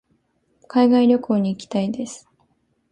[0.67, 2.27] 海外旅行に行きたいです。